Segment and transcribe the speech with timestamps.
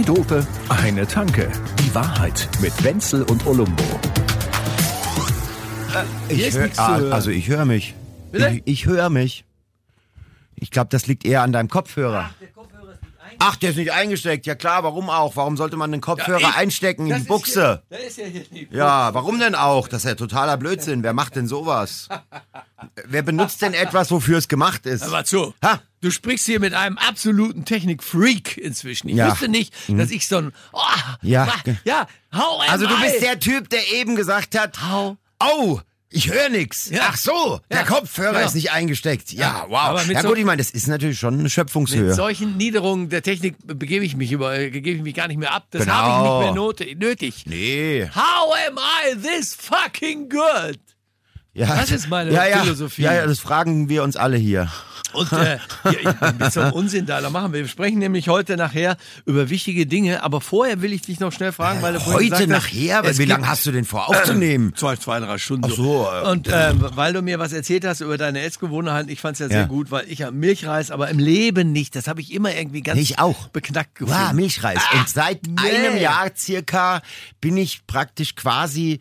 [0.00, 1.50] Zwei Dope, eine Tanke.
[1.78, 3.82] Die Wahrheit mit Wenzel und Olumbo.
[6.28, 7.94] Hier Ich hör, ah, also ich höre mich.
[8.32, 8.48] Bitte?
[8.48, 9.44] Ich, ich höre mich.
[10.56, 12.30] Ich glaube, das liegt eher an deinem Kopfhörer.
[12.30, 12.59] Ach,
[13.60, 14.46] der ist nicht eingesteckt.
[14.46, 15.36] Ja klar, warum auch?
[15.36, 17.82] Warum sollte man den Kopfhörer ich- einstecken in die Buchse?
[17.88, 19.88] Hier, ist ja hier die Ja, warum denn auch?
[19.88, 21.02] Das ist ja totaler Blödsinn.
[21.02, 22.08] Wer macht denn sowas?
[23.06, 25.02] Wer benutzt denn etwas, wofür es gemacht ist?
[25.02, 25.54] Aber zu.
[25.64, 25.80] Ha?
[26.00, 29.08] Du sprichst hier mit einem absoluten Technik-Freak inzwischen.
[29.08, 29.26] Ich Ja.
[29.26, 29.30] Mhm.
[29.32, 30.52] wusste nicht, dass ich so ein.
[30.72, 30.78] Oh,
[31.22, 31.48] Ja.
[31.84, 33.20] Ja, hau Also du am bist Ei.
[33.20, 35.16] der Typ, der eben gesagt hat, Hau.
[35.42, 36.90] oh, ich höre nix.
[36.90, 37.08] Ja.
[37.10, 37.84] Ach so, der Ja.
[37.84, 38.46] Kopfhörer Genau.
[38.46, 39.32] ist nicht eingesteckt.
[39.32, 40.06] Ja, Ja, wow.
[40.06, 42.14] mit ja so- gut, ich meine, das ist natürlich schon eine Mit Schöpfungshöhe.
[42.14, 45.66] solchen Niederungen der Technik begebe ich mich über, gebe ich mich gar nicht mehr ab.
[45.70, 45.94] Das Genau.
[45.94, 47.44] habe ich nicht mehr not- nötig.
[47.46, 48.08] Nee.
[48.14, 50.78] How am I this fucking good?
[51.60, 53.02] Ja, Das ist meine ja, ja, Philosophie.
[53.02, 54.70] Ja, ja, das fragen wir uns alle hier.
[55.12, 57.60] Und äh, ja, ich bin so ein Unsinn da machen wir.
[57.60, 61.50] Wir sprechen nämlich heute nachher über wichtige Dinge, aber vorher will ich dich noch schnell
[61.50, 63.02] fragen, weil du Heute gesagt hast, nachher?
[63.04, 64.72] es Wie lange hast du denn vor aufzunehmen?
[64.76, 65.66] Zwei, zwei, drei Stunden.
[65.68, 69.20] Ach so, äh, Und ähm, weil du mir was erzählt hast über deine Essgewohnheiten, ich
[69.20, 69.66] fand es ja sehr Ja.
[69.66, 71.96] gut, weil ich ja Milchreis, aber im Leben nicht.
[71.96, 73.48] Das habe ich immer irgendwie ganz Ich auch.
[73.48, 74.20] beknackt gefunden.
[74.20, 74.80] Ja, Milchreis.
[74.94, 75.70] Und seit nee.
[75.70, 77.02] einem Jahr circa
[77.40, 79.00] bin ich praktisch quasi.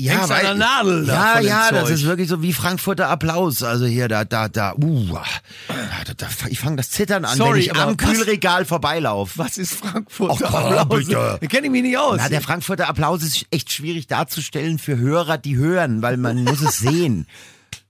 [0.00, 3.64] Ja, Hängst an der Nadel da ja, ja, das ist wirklich so wie Frankfurter Applaus.
[3.64, 5.08] Also hier, da, da, da, uh,
[6.06, 9.38] da, da, ich fange das Zittern an, Sorry, wenn ich am Kühlregal vorbeilaufe.
[9.38, 10.40] Was ist Frankfurt?
[10.44, 11.38] Ach, bitte.
[11.40, 12.16] Da kenne ich mich nicht aus.
[12.18, 16.60] Na, der Frankfurter Applaus ist echt schwierig darzustellen für Hörer, die hören, weil man muss
[16.60, 17.26] es sehen.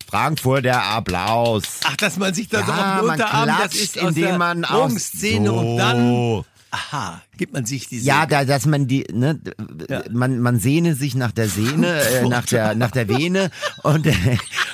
[0.09, 1.65] Frankfurter Applaus.
[1.85, 4.15] Ach, dass man sich da so auf Ja, den man Unterarm, das klatscht, ist indem
[4.25, 8.05] der man aus- Drogenszene und dann, aha, gibt man sich diese...
[8.07, 9.41] Ja, da, dass man die, ne,
[9.89, 10.03] Ja.
[10.11, 13.51] man, man sehne sich nach der Sehne, äh, nach der, nach der Vene
[13.83, 14.13] und, äh,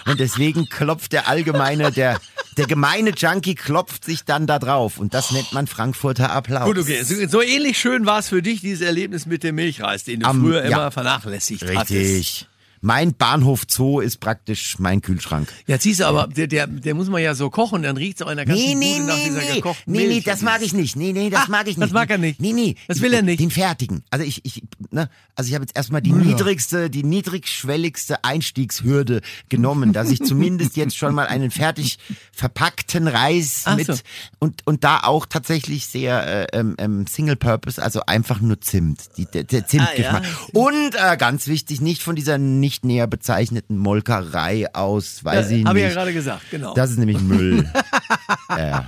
[0.07, 2.21] und deswegen klopft der allgemeine, der,
[2.57, 6.65] der gemeine Junkie klopft sich dann da drauf und das nennt man Frankfurter Applaus.
[6.67, 7.03] Gut, okay.
[7.03, 10.27] So, so ähnlich schön war es für dich, dieses Erlebnis mit dem Milchreis, den du
[10.27, 10.71] Am- früher ja.
[10.79, 11.91] immer vernachlässigt hattest.
[11.91, 12.49] Richtig.
[12.87, 15.49] Mein Bahnhof Zoo ist praktisch mein Kühlschrank.
[15.67, 18.27] Ja, siehst du, aber der, der, der muss man ja so kochen, dann riecht es
[18.27, 19.55] auch in der ganzen Nee, nee, Bude nach nee, dieser nee.
[19.55, 20.95] gekochten Nee, nee, das mag ich nicht.
[20.95, 21.95] Nee, nee, das Ah, mag ich das nicht.
[21.95, 22.41] mag er nicht.
[22.41, 22.77] Nee, nee.
[22.87, 23.41] Das will er nicht.
[23.41, 24.05] Den fertigen.
[24.11, 29.95] Also ich, ich, ne, also ich habe jetzt erstmal die niedrigste, die niedrigschwelligste Einstiegshürde genommen,
[29.95, 31.99] dass ich zumindest jetzt schon mal einen fertig
[32.33, 33.95] verpackten Reis Ach mit so.
[34.41, 39.17] und, und da auch tatsächlich sehr äh, ähm, ähm, Single Purpose, also einfach nur Zimt.
[39.17, 40.25] Die, der, der Zimtgeschmack.
[40.25, 45.59] Ah, Und äh, ganz wichtig, nicht von dieser nicht näher bezeichneten Molkerei aus, weiß ich
[45.59, 45.67] nicht.
[45.67, 46.75] Habe ich ja gerade gesagt, genau.
[46.75, 47.71] Das ist nämlich Müll.
[48.51, 48.87] ja.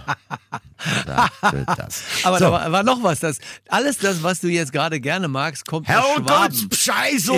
[1.06, 2.02] Das.
[2.22, 2.44] aber so.
[2.46, 3.20] da war, war noch was.
[3.20, 3.38] Das,
[3.68, 6.68] alles das, was du jetzt gerade gerne magst, kommt aus Herrgott, Schwaben.
[6.68, 7.32] Das, Scheiße!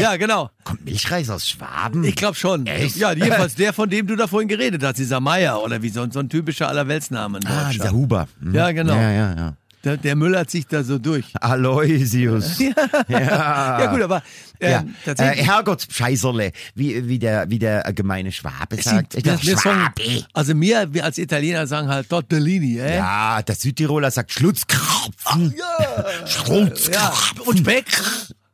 [0.00, 0.50] ja, genau.
[0.64, 2.04] Kommt Milchreis aus Schwaben?
[2.04, 2.66] Ich glaube schon.
[2.66, 2.96] Echt?
[2.96, 6.02] Ja, jedenfalls der, von dem du da vorhin geredet hast, dieser Meier oder wie so,
[6.02, 8.28] ein- so ein typischer Allerweltsname ah, dieser Huber.
[8.40, 8.54] Mhm.
[8.54, 8.94] Ja, genau.
[8.94, 9.56] Ja, ja, ja.
[9.84, 11.26] Der, der müllert sich da so durch.
[11.40, 12.58] Aloysius.
[13.08, 14.22] Ja, Ja gut, aber
[14.60, 14.78] ähm, ja.
[14.80, 15.46] Äh, tatsächlich.
[15.46, 19.12] Herrgott, Scheißerle, wie, wie, der, wie der gemeine Schwabe sagt.
[19.12, 19.60] sind- wir sagen-
[19.96, 20.24] Schwabe.
[20.32, 22.96] also mir, wir als Italiener sagen halt Tortellini, äh?
[22.96, 25.54] Ja, der Südtiroler sagt Schlutzkrapfen.
[25.56, 26.26] ja.
[26.26, 27.40] Schlutzkrapfen.
[27.40, 27.86] Und Speck.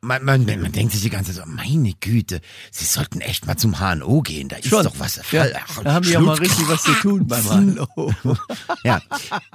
[0.02, 2.40] Man, man, man denkt sich die ganze Zeit so, meine Güte,
[2.70, 4.84] sie sollten echt mal zum HNO gehen, da ist Schon.
[4.84, 5.20] doch was.
[5.30, 7.86] Ja, Ach, da haben die ja mal richtig was zu tun beim Hallo.
[8.82, 9.02] Ja.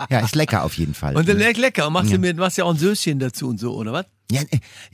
[0.10, 1.16] ja, ist lecker auf jeden Fall.
[1.16, 1.88] Und dann leck lecker.
[1.88, 4.06] Und machst du mir, machst ja auch ein Söschen dazu und so, oder was?
[4.32, 4.42] Ja,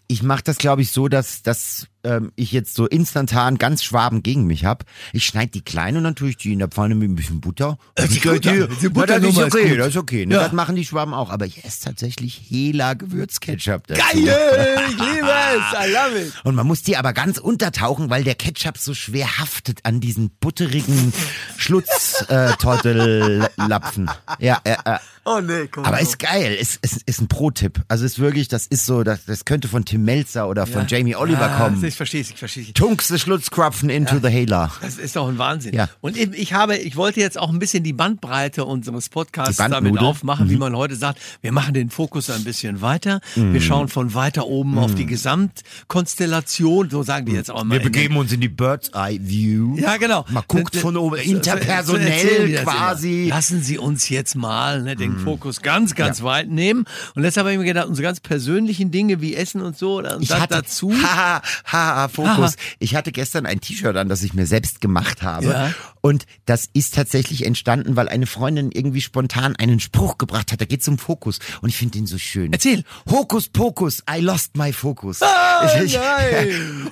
[0.08, 4.22] ich mache das, glaube ich, so, dass, dass ähm, ich jetzt so instantan ganz Schwaben
[4.24, 4.84] gegen mich hab.
[5.14, 7.40] Ich schneide die klein und dann tue ich die in der Pfanne mit ein bisschen
[7.42, 7.78] Butter.
[7.96, 10.26] Äh, die Die, Butter- die das ist ist okay, das ist okay.
[10.26, 10.34] Ne?
[10.36, 10.44] Ja.
[10.44, 11.30] Das machen die Schwaben auch.
[11.30, 14.02] Aber ich esse tatsächlich Hela Gewürzketchup dazu.
[14.14, 14.78] Geil!
[14.92, 15.88] Ich liebe es!
[15.88, 16.34] I love it!
[16.44, 20.30] Und man muss die aber ganz untertauchen, weil der Ketchup so schwer haftet an diesen
[20.40, 21.14] butterigen
[21.58, 24.10] Schlutztortellapfen.
[24.40, 24.98] ja, äh, äh.
[25.24, 25.86] Oh nee, komm.
[25.86, 27.84] Aber ist geil, ist, ist, ist ein Pro-Tipp.
[27.88, 31.16] Also ist wirklich, das ist so, das, das könnte von Tim Melzer oder von Jamie
[31.16, 31.80] Oliver kommen.
[31.92, 34.72] Ich verstehe ich verstehe Tunks the Schlutzkrapfen into the Hela.
[34.82, 35.74] Das ist doch ein Wahnsinn.
[35.76, 35.90] Ja.
[36.00, 39.98] Und ich, ich habe, ich wollte jetzt auch ein bisschen die Bandbreite unseres Podcasts damit
[40.00, 40.52] aufmachen, Mhm.
[40.52, 41.20] wie man heute sagt.
[41.42, 43.20] Wir machen den Fokus ein bisschen weiter.
[43.36, 46.90] Wir schauen von weiter oben auf die Gesamtkonstellation.
[46.90, 47.76] So sagen die jetzt auch mal.
[47.76, 49.76] Wir begeben uns in die Bird's Eye View.
[49.78, 50.26] Ja, genau.
[50.30, 53.28] Man guckt von oben, so interpersonell quasi.
[53.30, 56.86] Lassen Sie uns jetzt mal ne, den Fokus ganz, ganz weit nehmen.
[57.16, 60.08] Und deshalb habe ich mir gedacht, unsere ganz persönlichen Dinge wie Essen und so, und
[60.22, 60.94] Ich das hatte, dazu.
[61.04, 61.42] Haha,
[61.82, 62.56] haha, Fokus.
[62.80, 65.46] Ich hatte gestern ein T-Shirt an, das ich mir selbst gemacht habe.
[65.48, 65.70] Ja.
[66.02, 70.60] Und das ist tatsächlich entstanden, weil eine Freundin irgendwie spontan einen Spruch gebracht hat.
[70.60, 71.40] Da geht's um Fokus.
[71.62, 72.52] Und ich finde den so schön.
[72.54, 72.84] Erzähl.
[73.10, 75.22] Hokus Pokus, I lost my focus.
[75.22, 76.92] Ah, ich, nein.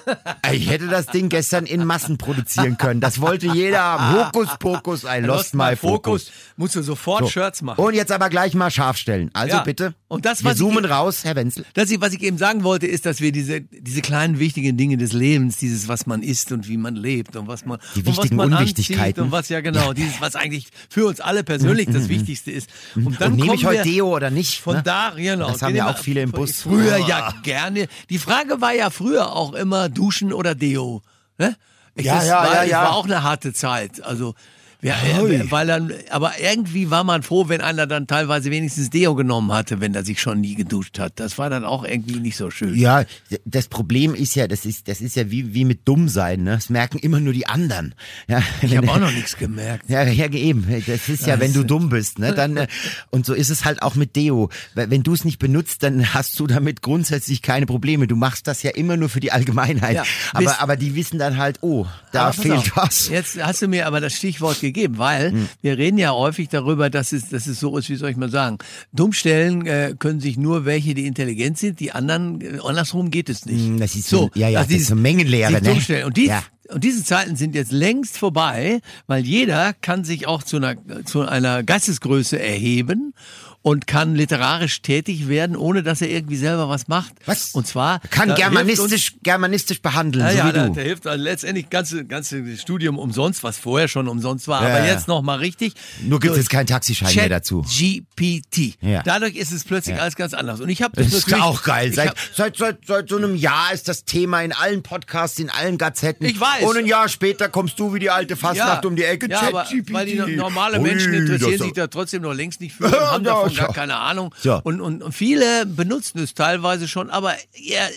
[0.53, 3.01] ich hätte das Ding gestern in Massen produzieren können.
[3.01, 4.27] Das wollte jeder haben.
[4.27, 6.31] Hokus Pokus, I lost, my focus.
[6.57, 7.29] Musst du sofort So.
[7.29, 7.81] Shirts machen.
[7.83, 9.29] Und jetzt aber gleich mal scharf stellen.
[9.33, 9.63] Also Ja.
[9.63, 9.95] bitte.
[10.07, 11.65] Und das, Wir was zoomen ich, raus, Herr Wenzel.
[11.73, 15.13] das, was ich eben sagen wollte, ist, dass wir diese, diese kleinen wichtigen Dinge des
[15.13, 18.15] Lebens, dieses, was man isst und wie man lebt und was man, Die und was
[18.17, 18.98] wichtigen man Unwichtigkeiten.
[18.99, 22.69] Anzieht und was ja genau, dieses, was eigentlich für uns alle persönlich das Wichtigste ist.
[22.95, 24.61] Und dann Und nehme ich heute Deo oder nicht?
[24.61, 24.83] von ne?
[24.83, 25.51] da, genau.
[25.51, 26.61] Das haben ja auch viele im Bus.
[26.61, 27.07] Früher Oh.
[27.07, 27.87] ja gerne.
[28.09, 31.01] Die Frage war ja früher auch immer Duschen oder Deo.
[31.37, 31.55] Ne?
[31.95, 32.81] Ich, Ja, das ja, war, ja, ja.
[32.83, 34.03] war auch eine harte Zeit.
[34.03, 34.35] Also
[34.81, 39.13] ja, äh, weil dann, aber irgendwie war man froh, wenn einer dann teilweise wenigstens Deo
[39.13, 41.19] genommen hatte, wenn er sich schon nie geduscht hat.
[41.19, 42.75] Das war dann auch irgendwie nicht so schön.
[42.75, 43.03] Ja,
[43.43, 46.51] das Problem ist ja, das ist, das ist ja wie, wie mit dumm sein, ne?
[46.51, 47.93] Das merken immer nur die anderen.
[48.27, 49.89] Ja, Ich habe auch noch nichts gemerkt.
[49.89, 50.65] Ja, ja, eben.
[50.87, 52.33] Das ist ja, wenn du dumm bist, ne?
[52.33, 52.67] Dann äh,
[53.09, 54.49] und so ist es halt auch mit Deo.
[54.75, 58.07] Wenn du es nicht benutzt, dann hast du damit grundsätzlich keine Probleme.
[58.07, 59.95] Du machst das ja immer nur für die Allgemeinheit.
[59.95, 60.03] Ja,
[60.33, 63.09] aber aber die wissen dann halt, oh, da fehlt auf, was.
[63.09, 65.49] Jetzt hast du mir aber das Stichwort gegeben, weil Hm.
[65.61, 68.29] wir reden ja häufig darüber, dass es, dass es so ist, wie soll ich mal
[68.29, 68.57] sagen,
[68.93, 73.45] Dummstellen äh, können sich nur welche, die intelligent sind, die anderen, äh, andersrum geht es
[73.45, 73.59] nicht.
[73.65, 75.61] Hm, das ist so- ja, ja, also das ist so Mengenlehre, ne?
[75.61, 76.05] Dummstellen.
[76.05, 76.43] Und, die, Ja.
[76.69, 80.75] und diese Zeiten sind jetzt längst vorbei, weil jeder kann sich auch zu einer,
[81.05, 83.13] zu einer Geistesgröße erheben
[83.61, 87.13] und kann literarisch tätig werden, ohne dass er irgendwie selber was macht.
[87.25, 87.51] Was?
[87.53, 90.73] Und zwar Kann hilft uns- germanistisch, germanistisch behandeln, ja, so ja, wie da, du.
[90.75, 94.79] da hilft also letztendlich ganze ganze Studium umsonst, was vorher schon umsonst war, Ja, aber
[94.85, 94.93] ja.
[94.93, 95.73] jetzt noch mal richtig.
[96.01, 97.63] Nur gibt's Durch jetzt keinen Taxischein mehr dazu.
[97.63, 98.75] GPT.
[98.81, 99.03] Ja.
[99.03, 100.61] Dadurch ist es plötzlich alles ganz anders.
[100.61, 101.93] Und ich habe Das ist natürlich- auch geil.
[101.93, 105.49] Seit, hab- seit, seit, seit so einem Jahr ist das Thema in allen Podcasts, in
[105.49, 106.25] allen Gazetten.
[106.25, 106.63] Ich weiß.
[106.63, 109.29] Und ein Jahr später kommst du wie die alte Fastnacht um die Ecke.
[109.29, 112.75] Ja, aber weil die no- normale Menschen interessieren das- sich da trotzdem noch längst nicht
[112.75, 113.65] für und haben davon ja.
[113.65, 114.33] gar keine Ahnung.
[114.37, 114.59] So.
[114.63, 117.33] Und, und, und viele benutzen es teilweise schon, aber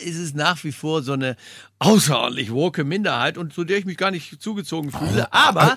[0.04, 1.36] ist es nach wie vor so eine
[1.84, 5.32] außerordentlich woke Minderheit und zu der ich mich gar nicht zugezogen fühle.
[5.32, 5.74] Aber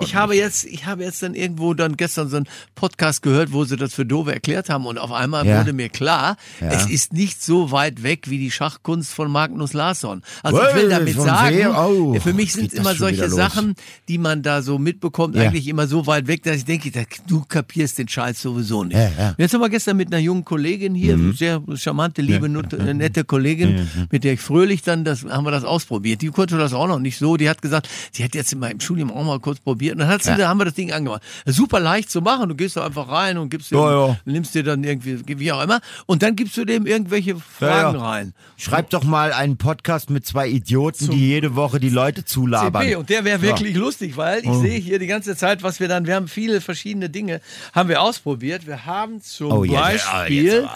[0.00, 3.64] ich habe jetzt, ich habe jetzt dann irgendwo dann gestern so einen Podcast gehört, wo
[3.64, 5.58] sie das für doof erklärt haben und auf einmal Ja.
[5.60, 6.68] wurde mir klar, Ja.
[6.68, 10.22] es ist nicht so weit weg wie die Schachkunst von Magnus Larsson.
[10.42, 11.66] Also ich will Well, damit sagen?
[11.76, 13.28] Oh, für mich sind immer solche.
[13.28, 13.74] Sachen,
[14.08, 15.42] die man da so mitbekommt, Ja.
[15.42, 16.90] eigentlich immer so weit weg, dass ich denke,
[17.26, 18.98] du kapierst den Scheiß sowieso nicht.
[19.36, 24.24] Jetzt haben wir gestern mit einer jungen Kollegin hier, sehr charmante, liebe, nette Kollegin, mit
[24.24, 26.20] der ich fröhlich dann, das haben wir das ausprobiert.
[26.20, 27.38] Die konnte das auch noch nicht so.
[27.38, 29.94] Die hat gesagt, sie hat jetzt immer im Studium auch mal kurz probiert.
[29.94, 31.22] Und dann hat sie, da haben wir das Ding angemacht.
[31.46, 32.50] Super leicht zu machen.
[32.50, 34.16] Du gehst da einfach rein und gibst dir, Ja, ja.
[34.26, 35.80] nimmst dir dann irgendwie, wie auch immer.
[36.04, 38.04] Und dann gibst du dem irgendwelche Fragen ja.
[38.04, 38.34] rein.
[38.58, 42.82] Schreib doch mal einen Podcast mit zwei Idioten, die jede Woche die Leute zulabern.
[42.82, 44.50] CP und der wäre wirklich lustig, weil Oh.
[44.52, 47.40] ich sehe hier die ganze Zeit, was wir dann, wir haben viele verschiedene Dinge,
[47.72, 48.66] haben wir ausprobiert.
[48.66, 50.68] Wir haben zum Oh, ja, ja, Beispiel.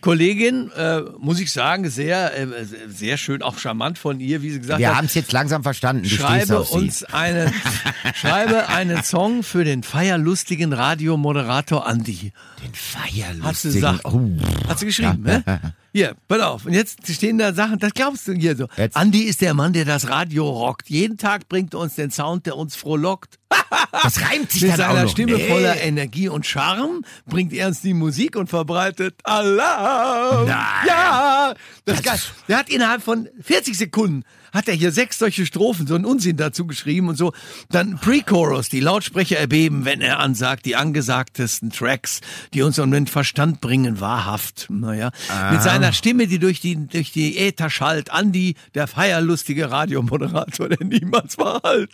[0.00, 2.46] Kollegin, äh, muss ich sagen, sehr, äh,
[2.88, 4.96] sehr schön, auch charmant von ihr, wie sie gesagt Wir hat.
[4.96, 6.02] haben es jetzt langsam verstanden.
[6.02, 7.52] Du Schreibe uns einen,
[8.14, 12.32] schreibe einen Song für den feierlustigen Radiomoderator Andi.
[12.64, 13.44] den Feierlustigen.
[13.44, 14.04] Hat sie gesagt.
[14.04, 14.20] Oh.
[14.68, 15.44] Hat sie geschrieben, ne?
[15.92, 16.66] Hier, pass auf.
[16.66, 18.66] Und jetzt stehen da Sachen, das glaubst du hier so.
[18.76, 18.96] Jetzt.
[18.96, 20.90] Andi ist der Mann, der das Radio rockt.
[20.90, 23.38] Jeden Tag bringt er uns den Sound, der uns frohlockt.
[24.02, 25.10] Das reimt sich Mit dann auch seiner noch.
[25.10, 25.48] Stimme Nee.
[25.48, 30.46] voller Energie und Charme bringt er uns die Musik und verbreitet Alarm.
[30.46, 30.86] Nein.
[30.86, 31.54] Ja,
[31.84, 32.18] das ist geil.
[32.48, 36.36] Der hat innerhalb von 40 Sekunden hat er hier sechs solche Strophen, so einen Unsinn
[36.36, 37.32] dazu geschrieben und so.
[37.70, 42.20] Dann Pre-Chorus, die Lautsprecher erbeben, wenn er ansagt, die angesagtesten Tracks,
[42.54, 44.66] die uns um den Verstand bringen, wahrhaft.
[44.70, 45.10] Naja,
[45.50, 50.86] mit seiner Stimme, die durch die, durch die Äther schallt, Andi, der feierlustige Radiomoderator, der
[50.86, 51.90] niemals verhallt.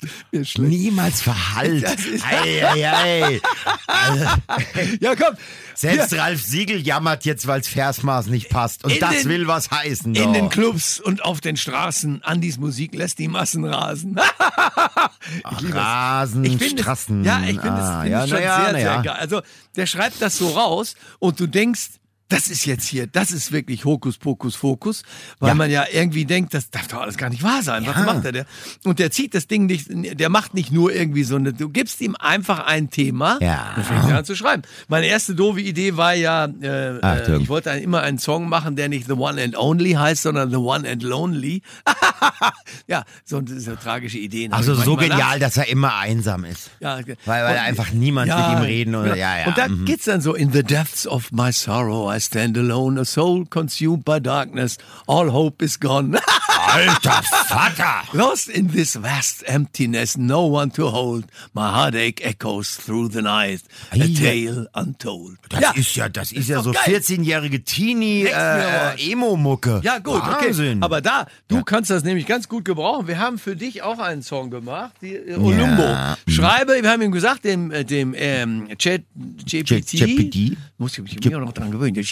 [0.58, 1.84] Niemals verhallt.
[2.22, 3.40] Ei, ei, ei.
[5.00, 5.36] Ja, komm.
[5.74, 8.84] Selbst Hier, Ralf Siegel jammert jetzt, weil das Versmaß nicht passt.
[8.84, 10.14] Und In das den- will was heißen.
[10.14, 10.32] in doch.
[10.32, 12.22] den Clubs und auf den Straßen.
[12.22, 14.16] Andis Musik lässt die Massen rasen.
[15.58, 15.74] es.
[15.74, 17.20] Rasen, Ich finde Straßen.
[17.22, 19.02] es, ja, ich finde Ah, es find ja, es schon ja, sehr, sehr ja.
[19.02, 19.16] geil.
[19.18, 19.42] Also,
[19.76, 21.88] der schreibt das so raus und du denkst,
[22.28, 25.02] das ist jetzt hier, das ist wirklich Hokus Pokus Fokus,
[25.40, 25.54] weil Ja.
[25.54, 27.86] man ja irgendwie denkt, das darf doch alles gar nicht wahr sein.
[27.86, 28.46] Was macht er der?
[28.84, 32.00] Und der zieht das Ding nicht, der macht nicht nur irgendwie so eine, du gibst
[32.00, 33.72] ihm einfach ein Thema, Ja.
[33.76, 34.62] dann fängt er an zu schreiben.
[34.88, 37.40] Meine erste doofe Idee war ja, äh, äh, Achtung.
[37.42, 40.56] ich wollte immer einen Song machen, der nicht The One and Only heißt, sondern The
[40.56, 41.62] One and Lonely.
[42.86, 44.52] ja, so, so tragische Ideen.
[44.52, 46.70] hab Also so genial, dass er immer einsam ist.
[46.80, 49.46] ja, Weil, weil einfach niemand mit ihm reden oder ja, ja.
[49.46, 49.84] Und da mhm.
[49.84, 54.04] geht's dann so, in the depths of my sorrow, I stand alone, a soul consumed
[54.04, 56.16] by darkness, all hope is gone.
[56.74, 58.02] Alter Vater!
[58.14, 63.62] Lost in this vast emptiness, no one to hold, my heartache echoes through the night,
[63.92, 65.36] a tale untold.
[65.50, 66.96] Das ist ja, das ist ja doch so geil.
[66.96, 69.80] 14-jährige Teenie Denkst mir äh, äh, Emo-Mucke.
[69.82, 70.78] Ja, gut, Wahnsinn.
[70.78, 70.84] okay.
[70.84, 73.06] Aber da, du kannst das nämlich ganz gut gebrauchen.
[73.08, 75.82] Wir haben für dich auch einen Song gemacht, die äh, Olumbo.
[75.82, 76.16] Ja.
[76.28, 79.90] Schreibe, wir haben ihm gesagt, dem, äh, dem ähm, Chat GPT.
[79.92, 80.56] GPT?
[80.78, 81.94] Muss ich mich auch noch dran gewöhnen.
[81.94, 82.02] ChatGPT, ne?
[82.02, 82.03] Ja, ja,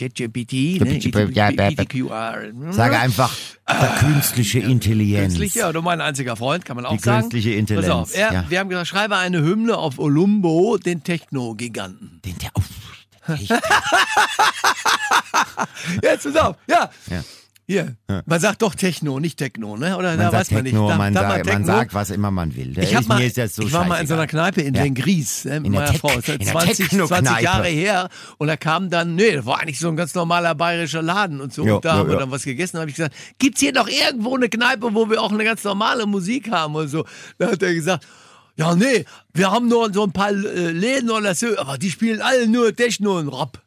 [1.30, 1.70] ja.
[1.70, 2.52] PTQR.
[2.70, 5.36] Sage einfach äh, künstliche Intelligenz.
[5.38, 7.20] Künstliche, oder mein einziger Freund, kann man auch Die sagen.
[7.20, 8.44] künstliche Intelligenz, Pass auf, er, ja.
[8.48, 12.20] wir haben gesagt, schreibe eine Hymne auf Olumbo, den Techno-Giganten.
[12.24, 12.62] Den der, oh?
[16.02, 16.90] Jetzt pass auf, ja.
[17.08, 17.22] Ja.
[17.72, 19.96] Hier, man sagt doch Techno, nicht Techno, ne?
[19.96, 20.90] Oder Man da sagt weiß man Techno, nicht.
[20.92, 22.78] Da- man, da sagt, man sagt, was immer man will.
[22.78, 24.26] Ich, ist, mal, so ich war mal in so einer.
[24.26, 24.82] Kneipe in Ja.
[24.82, 26.08] Lengries, ne, mit In meiner Frau.
[26.08, 27.42] Das ist in der 20, 20 Techno-Kneipe.
[27.44, 28.08] Jahre her.
[28.38, 31.52] Und da kam dann, nee, das war eigentlich so ein ganz normaler bayerischer Laden und
[31.54, 31.64] so.
[31.66, 32.76] Ja, und da haben wir dann was gegessen.
[32.76, 35.64] Da habe ich gesagt, gibt's hier noch irgendwo eine Kneipe, wo wir auch eine ganz
[35.64, 37.04] normale Musik haben und so.
[37.38, 38.06] Da hat er gesagt,
[38.56, 42.20] ja, nee, wir haben nur so ein paar äh, Läden oder so, aber die spielen
[42.20, 43.62] alle nur Techno und Rap.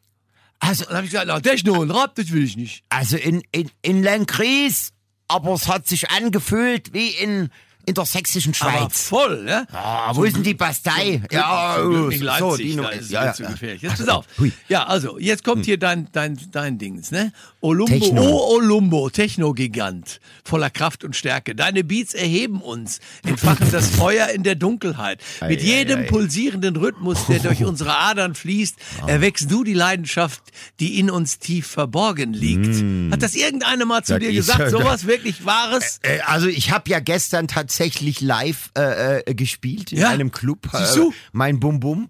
[0.58, 2.84] Also, dann habe ich gesagt, na, Techno und Rap, das will ich nicht.
[2.88, 4.92] also in, in, in Lenkries,
[5.28, 7.50] aber es hat sich angefühlt wie in,
[7.86, 9.02] in der sächsischen Aber Schweiz.
[9.08, 9.64] voll, ne?
[9.72, 11.22] Ah, wo ist denn die Bastei?
[11.30, 13.50] Ja, Zum Glück oh, nicht so, Leipzig, die da ist ja, ja, zu ja.
[13.52, 13.82] gefährlich.
[13.82, 14.24] Jetzt pass auf.
[14.38, 14.52] Hui.
[14.68, 17.32] Ja, also, jetzt kommt hier dein, dein, dein Dings, ne?
[17.60, 18.22] Olumbo, Techno.
[18.22, 21.54] oh Olumbo, Techno-Gigant, voller Kraft und Stärke.
[21.54, 25.20] Deine Beats erheben uns, entfachen das Feuer in der Dunkelheit.
[25.46, 26.06] Mit jedem ei, ei.
[26.08, 28.74] pulsierenden Rhythmus, der durch unsere Adern fließt,
[29.06, 30.42] erweckst du die Leidenschaft,
[30.80, 33.12] die in uns tief verborgen liegt.
[33.12, 34.58] Hat das irgendeiner mal zu Das dir gesagt?
[34.58, 36.00] ja- Sowas wirklich Wahres?
[36.26, 37.75] Also ich habe ja gestern tatsächlich
[38.20, 40.10] live äh, äh, gespielt in Ja.
[40.10, 40.68] einem Club.
[40.72, 40.84] Äh,
[41.32, 42.08] mein Bum Bum.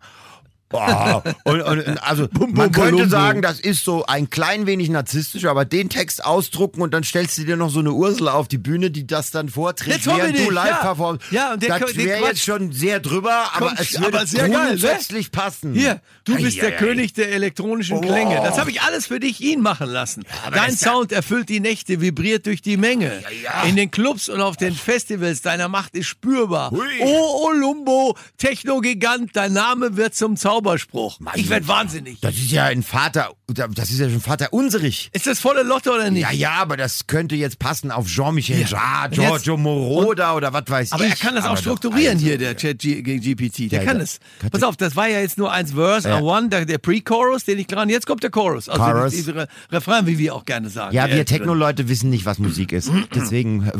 [0.76, 1.22] Boah.
[1.44, 4.88] und, und, also Bum, man bum, könnte bum, sagen, das ist so ein klein wenig
[4.88, 8.48] narzisstisch, aber den Text ausdrucken und dann stellst du dir noch so eine Ursula auf
[8.48, 10.76] die Bühne, die das dann vorträgt, Jetzt während du live ja.
[10.76, 11.24] performst.
[11.30, 14.48] Ja, und der- das wäre jetzt schon sehr drüber, aber Kommt, es würde aber sehr
[14.48, 14.66] geil, ne?
[14.68, 15.74] grundsätzlich passen.
[15.74, 16.72] Hier, du bist ei, der ei.
[16.72, 18.00] König der elektronischen Oh.
[18.00, 18.36] Klänge.
[18.42, 20.24] Das habe ich alles für dich ihn machen lassen.
[20.46, 23.22] aber Dein ja- Sound erfüllt die Nächte, vibriert durch die Menge.
[23.42, 23.62] ja.
[23.64, 26.70] In den Clubs und auf den Festivals, deiner Macht ist spürbar.
[26.70, 26.82] Hui.
[27.00, 31.18] Oh, Olumbo, Techno-Gigant, dein Name wird zum Zauberspruch.
[31.34, 32.20] ich werde wahnsinnig.
[32.20, 35.08] Das ist ja ein Vater, das ist ja schon Vater unserig.
[35.12, 36.22] Ist das volle Lotto oder nicht?
[36.22, 38.66] Ja, ja, aber das könnte jetzt passen auf Jean-Michel Ja.
[38.66, 41.10] Jarre, Giorgio Moroder oder was weiß Aber ich.
[41.10, 43.70] er kann das Aber auch strukturieren also, hier, der Chat G- GPT.
[43.70, 44.02] Der Ja, kann ja.
[44.02, 44.18] es.
[44.50, 47.60] Pass auf, das war ja jetzt nur eins Verse, a one, der, der Pre-Chorus, den
[47.60, 47.90] ich gerade.
[47.92, 48.68] Jetzt kommt der Chorus.
[48.68, 49.12] Also Chorus.
[49.12, 50.92] diese Re Refrain, wie wir auch gerne sagen.
[50.92, 51.24] Ja, wir.
[51.24, 52.90] Techno-Leute wissen nicht, was Musik ist.
[53.14, 53.70] Deswegen, äh,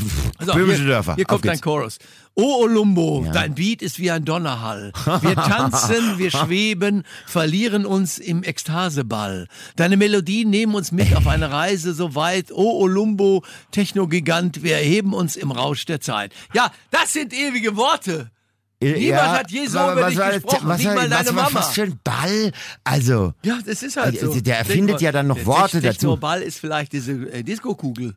[0.49, 1.17] auf, böhmische hier, Dörfer.
[1.17, 1.61] Hier kommt dein.
[1.61, 1.99] Chorus.
[2.39, 4.93] Oh Olumbo, dein Beat ist wie ein Donnerhall.
[5.23, 9.49] Wir tanzen, wir schweben, verlieren uns im Ekstaseball.
[9.77, 12.51] Deine Melodien nehmen uns mit auf eine Reise so weit.
[12.53, 16.33] Oh Olumbo, Technogigant, wir erheben uns im Rausch der Zeit.
[16.55, 18.31] Ja, das sind ewige Worte.
[18.79, 21.61] Äh, Niemand hat je so über dich gesprochen, was nicht mal deine was, Mama.
[21.61, 22.53] Was für ein Ball.
[22.85, 24.39] Also, Ja, das ist halt so.
[24.39, 25.99] Der erfindet ja dann noch der Worte dazu.
[25.99, 28.15] Technoball ist vielleicht diese äh, Disco-Kugel.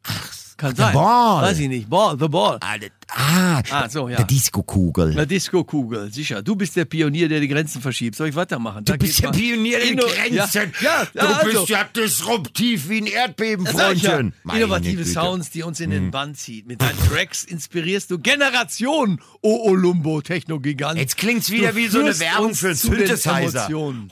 [0.58, 0.94] Kann the sein.
[0.94, 1.44] ball.
[1.44, 1.90] Weiß ich nicht.
[1.90, 2.58] Ball, the ball.
[2.60, 2.76] ah,
[3.12, 4.18] Ah, so, ja.
[4.18, 5.12] der Disco-Kugel.
[5.12, 6.42] Eine Disco-Kugel, sicher.
[6.42, 8.16] Du bist der Pionier, der die Grenzen verschiebt.
[8.16, 8.86] Soll ich weitermachen?
[8.86, 10.74] Du bist der Pionier der Grenzen.
[10.82, 11.60] Ja, ja, du also.
[11.60, 13.72] bist ja disruptiv wie ein Erdbeben, ja.
[13.72, 14.34] Freundchen.
[14.44, 15.08] Meine Innovative Güte.
[15.08, 15.14] Hm.
[15.14, 16.68] Sounds, die uns in den Bann zieht.
[16.68, 21.00] Mit deinen Tracks inspirierst du Generationen, oh Olumbo, Technogigant.
[21.00, 23.40] Jetzt klingt's wieder Du wie so eine Werbung für Synthesizer.
[23.40, 24.12] Emotionen.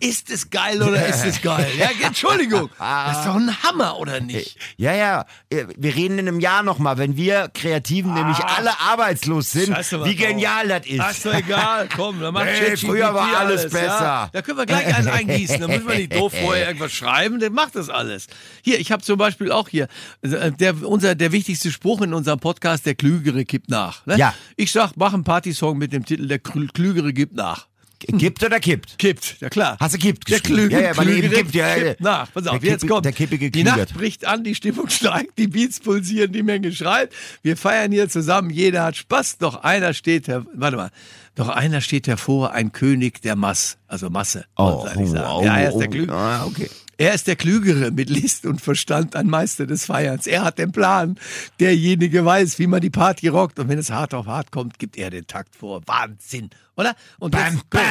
[0.00, 1.68] Ist es geil oder ist es geil?
[1.78, 2.70] Ja, Entschuldigung.
[2.78, 4.56] Das ist doch ein Hammer, oder nicht?
[4.76, 9.52] Ja, ja, äh, wir reden in einem Jahr nochmal, wenn wir Kreativen nämlich alle arbeitslos
[9.52, 11.00] sind, Scheiße, wie genial das ist.
[11.00, 13.68] Ach, doch egal, komm, dann macht Hey, früher war alles Ja.
[13.68, 14.30] besser.
[14.32, 17.50] Da können wir gleich einen eingießen, da müssen wir nicht doof vorher irgendwas schreiben, der
[17.50, 18.26] macht das alles.
[18.62, 19.88] Hier, ich habe zum Beispiel auch hier,
[20.22, 24.04] äh, der, unser, der wichtigste Spruch in unserem Podcast, der Klügere gibt nach.
[24.06, 24.16] Ne?
[24.18, 24.34] Ja.
[24.56, 27.67] Ich sag, mach einen Partysong mit dem Titel, der Klü- Klügere gibt nach.
[28.00, 28.98] Gibt oder kippt?
[28.98, 29.76] Kippt, ja klar.
[29.80, 30.38] Hast du kippt Der?
[30.40, 31.74] Klügere, Ja, ja, weil Klügere kippt, ja, ja.
[31.82, 32.32] kippt nach.
[32.32, 33.04] Pass auf, Der jetzt Kippe- kommt.
[33.04, 33.64] der Kippige die.
[33.64, 37.10] Nacht bricht an, die Stimmung steigt, die Beats pulsieren, die Menge schreit.
[37.42, 40.90] Wir feiern hier zusammen, jeder hat Spaß, doch einer steht, warte mal,
[41.34, 44.44] doch einer steht hervor, ein König der Mass, also Masse.
[44.56, 45.08] Oh, sagen.
[45.16, 46.16] oh, ja, er ist oh, der Klügere.
[46.16, 46.68] ah, okay.
[47.00, 50.26] Er ist der Klügere mit List und Verstand, ein Meister des Feierns.
[50.26, 51.16] Er hat den Plan.
[51.60, 53.60] Derjenige weiß, wie man die Party rockt.
[53.60, 55.80] Und wenn es hart auf hart kommt, gibt er den Takt vor.
[55.86, 56.96] Wahnsinn, oder?
[57.20, 57.82] Und Bam, jetzt- bam.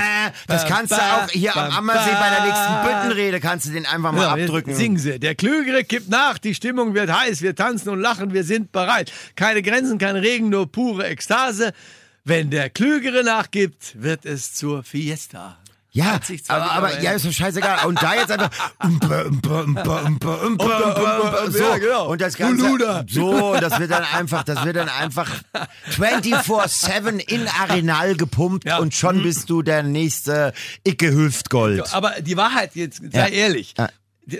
[0.48, 2.84] Das Bam, kannst du auch hier am Ammersee bei der nächsten.
[2.84, 4.76] Büttenrede kannst du den einfach mal Ja, abdrücken.
[4.76, 5.18] Singen sie.
[5.20, 9.14] Der Klügere kippt nach, die Stimmung wird heiß, wir tanzen und lachen, wir sind bereit.
[9.38, 11.72] Keine Grenzen, kein Regen, nur pure Ekstase.
[12.26, 15.58] Wenn der Klügere nachgibt, wird es zur Fiesta.
[15.98, 17.86] Ja, aber, aber ja, ist doch scheißegal.
[17.88, 18.52] Und da jetzt einfach
[21.50, 22.04] so.
[22.10, 22.78] Und das Ganze
[23.10, 25.28] so, und das wird dann einfach, das wird dann einfach
[25.90, 28.78] 24/7 in Arenal gepumpt Ja.
[28.78, 30.54] und schon bist du der nächste
[30.88, 31.94] Icke Hüftgold.
[31.94, 33.26] Aber die Wahrheit, jetzt sei Ja.
[33.28, 33.90] ehrlich, Ja.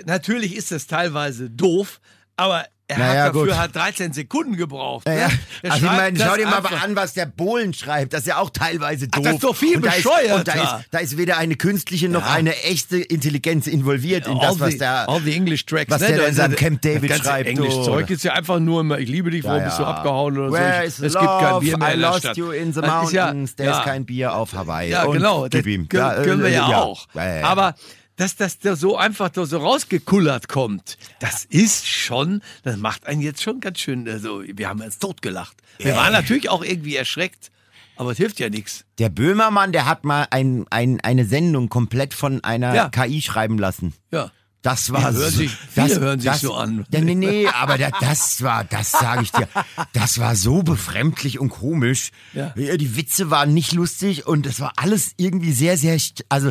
[0.06, 2.00] natürlich ist das teilweise doof,
[2.36, 3.56] aber er Naja, hat dafür gut.
[3.56, 5.06] halt 13 Sekunden gebraucht.
[5.06, 5.20] Ja, ne?
[5.20, 5.70] ja.
[5.70, 8.12] Also ich meine, das schau dir mal einfach- an, was der Bohlen schreibt.
[8.14, 9.22] Das ist ja auch teilweise doof.
[9.22, 12.08] das ist doch viel und da ist, und da ist, da ist weder eine künstliche
[12.08, 12.32] noch Ja.
[12.32, 15.08] eine echte Intelligenz involviert in das, all was the, der...
[15.08, 16.08] all the English Tracks, was ne?
[16.08, 17.84] der da in seinem ja- Camp David das schreibt, Englisch du.
[17.84, 19.88] Zeug ist ja einfach nur immer, ich liebe dich, wo Ja, bist du ja.
[19.90, 21.04] abgehauen oder Where so.
[21.04, 21.60] is Es gibt kein love?
[21.64, 23.54] Bier mehr I lost you in the Das ist ja- mountains.
[23.56, 23.78] There ja.
[23.80, 24.90] is kein Bier auf Hawaii.
[24.90, 25.42] Ja, genau.
[25.42, 25.88] Gib Das ihm.
[25.88, 26.78] können, Ja, äh, wir ja, ja.
[26.78, 27.06] auch.
[27.14, 27.46] Ja, ja, ja.
[27.46, 27.74] Aber
[28.18, 33.22] dass das da so einfach da so rausgekullert kommt, das ist schon, das macht einen
[33.22, 35.56] jetzt schon ganz schön, also wir haben uns totgelacht.
[35.78, 37.50] Wir waren natürlich auch irgendwie erschreckt,
[37.96, 38.84] aber es hilft ja nichts.
[38.98, 42.88] Der Böhmermann, der hat mal ein, ein, eine Sendung komplett von einer Ja.
[42.90, 43.94] KI schreiben lassen.
[44.10, 44.30] Ja.
[44.62, 46.84] Das war Die hören so, sich- viele hören sich so an.
[46.90, 49.46] Ja, nee, nee, aber da, das war, das sage ich dir,
[49.92, 52.10] das war so befremdlich und komisch.
[52.34, 52.50] Ja.
[52.56, 55.96] Die Witze waren nicht lustig und es war alles irgendwie sehr, sehr,
[56.28, 56.50] also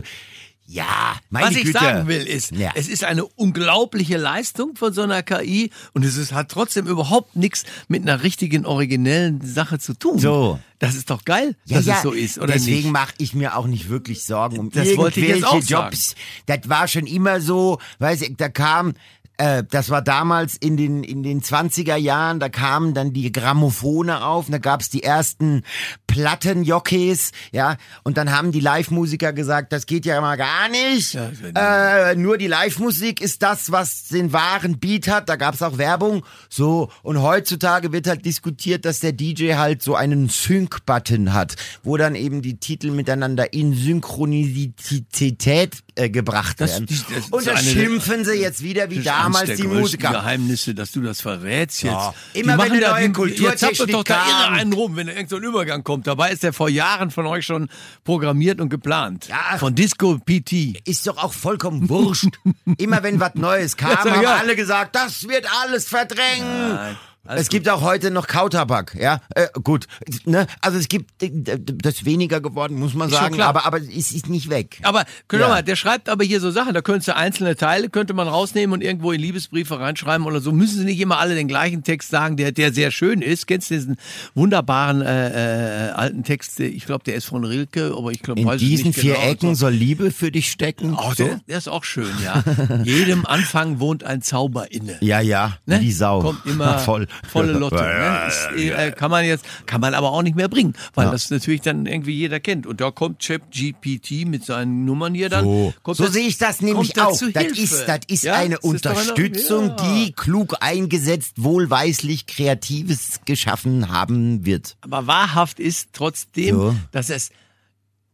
[0.70, 1.80] ja, meine Was ich Güte.
[1.80, 2.72] sagen will, ist, Ja.
[2.76, 7.36] es ist eine unglaubliche Leistung von so einer KI und es ist, hat trotzdem überhaupt
[7.38, 10.20] nichts mit einer richtigen, originellen Sache zu tun.
[10.20, 10.60] So.
[10.80, 13.58] Das ist doch geil, Ja, dass ja, es so ist, oder deswegen mache ich mir
[13.58, 16.14] auch nicht wirklich Sorgen um Das wollte ich jetzt irgendwelche auch Jobs.
[16.46, 18.94] Das war schon immer so, weiß ich, da kam,
[19.38, 24.10] äh, das war damals in den in den 20er Jahren, da kamen dann die Grammophone
[24.10, 25.64] auf, da gab's die ersten
[26.08, 31.14] Plattenjockeys, ja, und dann haben die Live-Musiker gesagt, das geht ja mal gar nicht.
[31.14, 35.30] Ja, das äh, nur die Live-Musik ist das, was den wahren Beat hat.
[35.30, 36.24] Da gab's auch Werbung.
[36.50, 41.98] So, und heutzutage wird halt diskutiert, dass der DJ halt so einen Sync-Button hat, wo
[41.98, 46.86] dann eben die Titel miteinander in Synchronizität äh, gebracht Das- werden.
[46.88, 50.12] die- das ist und da schimpfen sie jetzt wieder wie Das eines damals die Musiker.
[50.12, 51.94] Geheimnisse, dass du das verrätst jetzt.
[51.94, 52.14] Ja.
[52.34, 55.38] Immer wenn eine da neue ihr Kulturtechnik doch da irre einen rum, wenn irgend so
[55.38, 56.08] ein Übergang kommt.
[56.08, 57.70] Dabei ist der vor Jahren von euch schon
[58.04, 59.28] programmiert und geplant.
[59.28, 59.58] Ja.
[59.58, 60.82] Von Disco PT.
[60.86, 62.40] Ist doch auch vollkommen wurscht.
[62.78, 66.74] Immer wenn was Neues kam, haben alle gesagt, das wird alles verdrängen.
[66.76, 69.22] Nein, alles es gibt auch heute noch Kautabak, ja.
[69.36, 69.88] Äh, gut,
[70.26, 70.48] ne?
[70.62, 74.30] Also es gibt das ist weniger geworden, muss man Ist sagen, aber aber es ist
[74.30, 74.80] nicht weg.
[74.84, 75.48] Aber guck Ja.
[75.50, 78.74] mal, der schreibt aber hier so Sachen, da könntest du einzelne Teile, könnte man rausnehmen
[78.74, 80.52] und irgendwo in Liebesbriefe reinschreiben oder so.
[80.52, 83.48] Müssen sie nicht immer alle den gleichen Text sagen, der, der sehr schön ist.
[83.48, 83.98] Kennst du diesen
[84.36, 86.60] wunderbaren äh, äh, alten Text?
[86.60, 89.26] Ich glaube, der ist von Rilke, aber ich glaube, In diesen vier genau.
[89.28, 90.96] Ecken soll Liebe für dich stecken.
[90.98, 92.44] Oh, der, der ist auch schön, ja.
[92.84, 94.98] Jedem Anfang wohnt ein Zauber inne.
[95.02, 95.82] ja, ja, Ne?
[95.82, 96.22] wie Sau.
[96.22, 97.08] Kommt immer Voll.
[97.28, 97.76] Volle Lotte.
[97.76, 98.56] Ja, ne?
[98.56, 101.12] Ist, äh, kann man jetzt, kann man aber auch nicht mehr bringen, weil Ja.
[101.12, 102.68] das natürlich dann irgendwie jeder kennt.
[102.68, 105.46] Und da kommt ChatGPT mit seinen Nummern hier dann.
[105.46, 107.10] So, so das- sehe ich das nämlich auch.
[107.12, 107.62] Das Hilfe.
[107.62, 109.76] ist, das ist Ja, eine das ist Unterstützung, ja.
[109.94, 114.78] die klug eingesetzt, wohlweislich Kreatives geschaffen haben wird.
[114.82, 116.76] Aber wahrhaft ist trotzdem, So.
[116.92, 117.30] dass es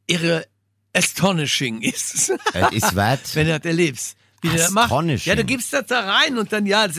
[0.07, 0.45] irre
[0.93, 3.35] astonishing ist, Es ist was.
[3.35, 4.15] wenn du das erlebst.
[4.43, 4.91] Wie du das machst.
[4.91, 5.29] Astonishing.
[5.29, 6.97] Ja, du gibst das da rein und dann, ja, es,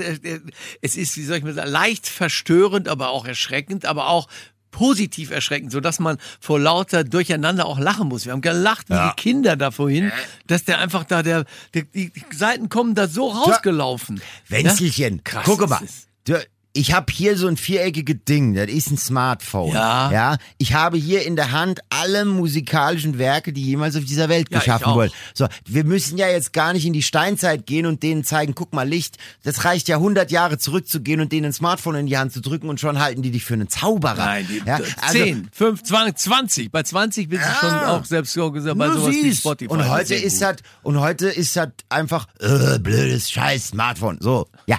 [0.97, 4.29] ist, wie soll ich mal sagen, leicht verstörend, aber auch erschreckend, aber auch
[4.71, 8.25] positiv erschreckend, so dass man vor lauter Durcheinander auch lachen muss.
[8.25, 10.11] Wir haben gelacht wie die Kinder da vorhin,
[10.49, 14.21] dass der einfach da, der, der die, Seiten kommen da so rausgelaufen.
[14.49, 15.23] Wenzelchen, Ja?
[15.23, 15.81] Krass guck mal.
[16.25, 16.43] Du,
[16.77, 19.73] ich habe hier so ein viereckiges Ding, das ist ein Smartphone.
[19.73, 20.11] Ja.
[20.11, 20.37] ja.
[20.59, 24.59] Ich habe hier in der Hand alle musikalischen Werke, die jemals auf dieser Welt Ja,
[24.59, 25.13] geschaffen wurden.
[25.35, 28.75] So, wir müssen ja jetzt gar nicht in die Steinzeit gehen und denen zeigen, guck
[28.75, 29.19] mal, Licht.
[29.45, 32.69] Das reicht ja 100 Jahre zurückzugehen und denen ein Smartphone in die Hand zu drücken
[32.69, 34.17] und schon halten die dich für einen Zauberer.
[34.17, 36.73] Nein, die, ja, also, 10, 5, 20, 20.
[36.73, 39.41] Bei 20 bist du schon auch selbst gesagt, bei sowas wie siehst.
[39.41, 39.73] Spotify.
[39.73, 44.19] Und heute ist das und heute ist das einfach äh, blödes Scheiß Smartphone.
[44.21, 44.79] So, ja,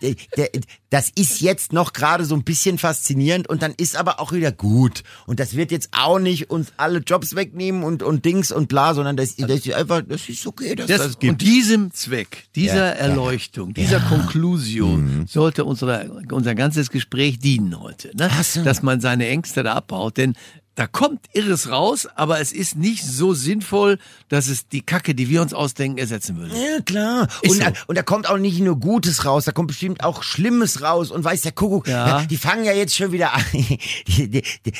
[0.00, 0.60] äh, äh,
[0.94, 4.52] das ist jetzt noch gerade so ein bisschen faszinierend und dann ist aber auch wieder
[4.52, 5.02] gut.
[5.26, 8.94] Und das wird jetzt auch nicht uns alle Jobs wegnehmen und und Dings und bla,
[8.94, 11.32] sondern das, das ist einfach, das ist okay, dass das, Das, gibt.
[11.32, 12.90] und diesem Zweck, dieser Ja, ja.
[12.90, 18.16] Erleuchtung, dieser Konklusion sollte unsere, unser ganzes Gespräch dienen heute.
[18.16, 18.30] Ne?
[18.44, 18.62] So.
[18.62, 20.16] Dass man seine Ängste da abbaut.
[20.16, 20.34] Denn
[20.76, 25.28] da kommt Irres raus, aber es ist nicht so sinnvoll, dass es die Kacke, die
[25.28, 26.54] wir uns ausdenken, ersetzen würde.
[26.56, 27.28] Ja, klar.
[27.44, 27.60] Und, so.
[27.60, 31.10] da, und da kommt auch nicht nur Gutes raus, da kommt bestimmt auch Schlimmes raus.
[31.12, 32.22] Und weiß der Kuckuck, Ja.
[32.24, 33.42] die fangen ja jetzt schon wieder an.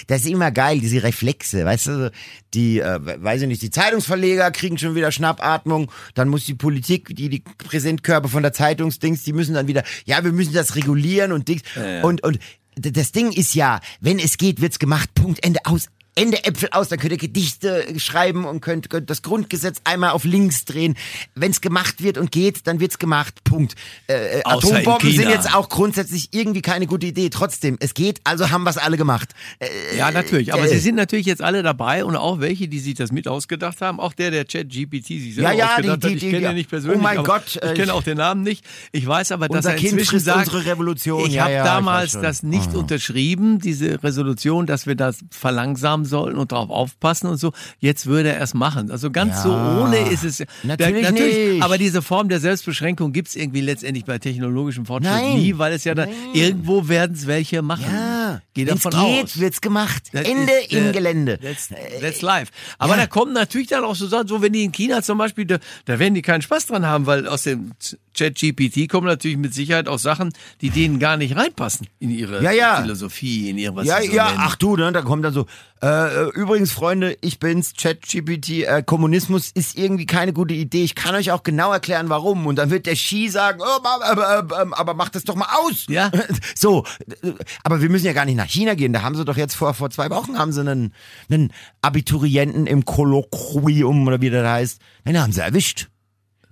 [0.06, 2.10] Das ist immer geil, diese Reflexe, weißt du?
[2.54, 5.90] Die, äh, weiß ich nicht, die Zeitungsverleger kriegen schon wieder Schnappatmung.
[6.14, 10.22] Dann muss die Politik, die, die Präsentkörper von der Zeitungsdings, die müssen dann wieder, ja,
[10.24, 11.62] wir müssen das regulieren und Dings.
[11.76, 12.02] ja.
[12.02, 12.40] Und, und d-
[12.76, 15.14] das Ding ist ja, wenn es geht, wird's gemacht.
[15.14, 15.88] Punkt, Ende, aus.
[16.16, 20.24] Ende Äpfel aus, dann könnt ihr Gedichte schreiben und könnt, könnt das Grundgesetz einmal auf
[20.24, 20.96] links drehen.
[21.34, 23.42] Wenn es gemacht wird und geht, dann wird's gemacht.
[23.44, 23.74] Punkt.
[24.06, 27.30] Äh, äh, Atombomben sind jetzt auch grundsätzlich irgendwie keine gute Idee.
[27.30, 29.30] Trotzdem, es geht, also haben wir's alle gemacht.
[29.58, 30.52] Äh, Ja, natürlich.
[30.54, 33.26] Aber äh, sie sind natürlich jetzt alle dabei und auch welche, die sich das mit
[33.28, 33.98] ausgedacht haben.
[34.00, 36.22] Auch der, der Chat GPT sich selber Ja, ja, ausgedacht die- die- hat.
[36.22, 36.98] Ich kenne ihn nicht persönlich.
[36.98, 38.64] Oh mein Gott, äh, Ich kenne auch den Namen nicht.
[38.92, 41.26] Ich weiß aber, dass er inzwischen sagt, unsere Revolution.
[41.26, 42.22] ich Ja, habe ja, ich damals schon.
[42.22, 42.78] das nicht Oh.
[42.78, 47.52] unterschrieben, diese Resolution, dass wir das verlangsamen sollten und darauf aufpassen und so.
[47.80, 48.90] Jetzt würde er es machen.
[48.90, 50.44] Also ganz Ja, so ohne ist es.
[50.62, 51.62] natürlich nicht.
[51.62, 55.38] Aber diese Form der Selbstbeschränkung gibt es irgendwie letztendlich bei technologischem Fortschritt Nein.
[55.38, 57.84] nie, weil es ja da irgendwo werden es welche machen.
[57.92, 59.38] Ja, Geh davon geht, aus.
[59.38, 60.04] wird's gemacht.
[60.12, 61.38] Das Ende ist, im äh, Gelände.
[61.40, 61.68] That's,
[62.00, 62.48] that's live.
[62.78, 65.44] Aber da kommen natürlich dann auch so Sachen, so wenn die in China zum Beispiel,
[65.44, 67.72] da, da werden die keinen Spaß dran haben, weil aus dem
[68.14, 72.50] Chat-GPT kommen natürlich mit Sicherheit auch Sachen, die denen gar nicht reinpassen in ihre Ja,
[72.52, 72.80] ja.
[72.82, 74.38] Philosophie, in ihre was Ja, ja, nennen.
[74.40, 75.46] ach du, ne, da kommt dann so,
[75.82, 75.86] äh,
[76.26, 80.82] äh, übrigens, Freunde, ich bin's, ChatGPT, äh, Kommunismus ist irgendwie keine gute Idee.
[80.84, 82.46] Ich kann euch auch genau erklären, warum.
[82.46, 85.48] Und dann wird der Ski sagen, oh, aber, aber, aber, aber macht das doch mal
[85.60, 85.84] aus.
[85.88, 86.10] Ja.
[86.56, 86.84] So,
[87.22, 87.32] äh,
[87.64, 88.92] aber wir müssen ja gar nicht nach China gehen.
[88.94, 90.94] Da haben sie doch jetzt vor, vor zwei Wochen haben sie einen,
[91.28, 94.80] einen Abiturienten im Kolloquium oder wie das heißt.
[95.06, 95.88] Den haben sie erwischt.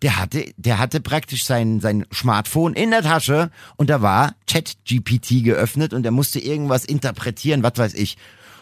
[0.02, 5.44] Der hatte, der hatte praktisch sein, sein Smartphone in der Tasche und da war ChatGPT
[5.44, 8.16] geöffnet und er musste irgendwas interpretieren, was weiß ich.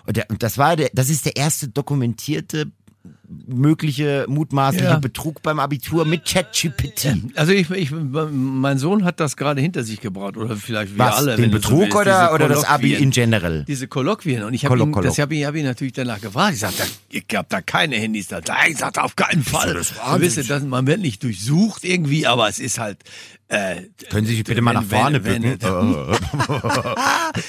[0.07, 2.71] Und, der, und das war der, das ist der erste dokumentierte
[3.47, 4.99] mögliche mutmaßliche Ja.
[4.99, 7.15] Betrug beim Abitur mit ChatGPT.
[7.37, 11.17] Also ich, ich, mein Sohn hat das gerade hinter sich gebracht oder vielleicht wir Was,
[11.19, 11.37] alle.
[11.37, 13.65] den so Betrug willst, oder, oder das Abi in general?
[13.69, 14.43] Diese Kolloquien.
[14.43, 16.55] Und ich habe ihn, das hab ich, hab ihn natürlich danach gefragt.
[16.55, 18.41] Ich sagte, ich hab da keine Handys da.
[18.69, 19.75] Ich sagte, auf keinen Fall.
[19.75, 19.95] das
[20.47, 22.99] das, man wird nicht durchsucht irgendwie, aber es ist halt.
[23.53, 25.61] Äh, Können Sie sich bitte mal nach vorne wenn- bücken?
[25.61, 26.17] wenn-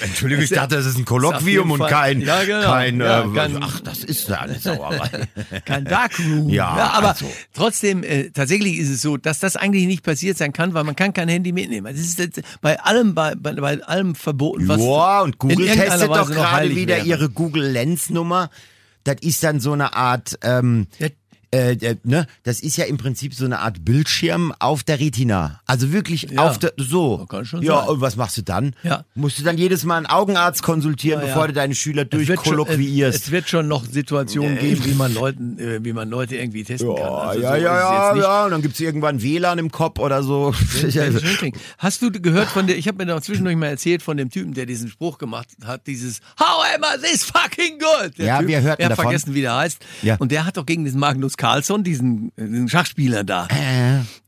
[0.00, 2.72] Entschuldigung, ich dachte, das ist ein Ist Kolloquium auf und kein, Ja, genau.
[2.72, 5.28] kein, Ja, äh, kein- ach, das ist ja eine Sauerei.
[5.64, 6.48] kein Darkroom.
[6.48, 7.30] Ja, aber also.
[7.54, 10.96] trotzdem, äh, tatsächlich ist es so, dass das eigentlich nicht passiert sein kann, weil man
[10.96, 11.94] kann kein Handy mitnehmen.
[11.94, 16.02] Das ist jetzt bei allem, bei, bei, bei allem verboten, was Ja, und Google testet
[16.10, 17.06] doch Weise gerade wieder wäre.
[17.06, 18.50] ihre Google Lens Nummer.
[19.04, 21.08] Das ist dann so eine Art, ähm, Ja.
[21.54, 25.60] Äh, äh, ne, das ist ja im Prinzip so eine Art Bildschirm auf der Retina.
[25.66, 26.48] Also wirklich Ja.
[26.48, 27.18] auf der, so.
[27.18, 27.88] Das kann schon ja, sein.
[27.88, 28.74] und was machst du dann?
[28.82, 29.04] Ja.
[29.14, 33.18] Musst du dann jedes Mal einen Augenarzt konsultieren, Ja, bevor du deine Schüler Es durchkolloquiierst?
[33.18, 36.64] Es, es wird schon noch Situationen geben, wie man Leuten, äh, wie man Leute irgendwie
[36.64, 37.04] testen kann.
[37.04, 39.98] ja, Also ja, so es ja, ja, ja, und dann gibt's irgendwann WLAN im Kopf
[39.98, 40.54] oder so.
[41.78, 44.54] Hast du gehört von der, ich habe mir da zwischendurch mal erzählt von dem Typen,
[44.54, 48.18] der diesen Spruch gemacht hat, dieses How am I this fucking good?
[48.18, 49.04] Der Ja, typ, wir hörten er davon.
[49.04, 49.78] vergessen, wie der heißt.
[50.02, 50.16] Ja.
[50.16, 53.48] Und der hat doch gegen diesen Magnus Carlsson, diesen, äh, diesen Schachspieler da,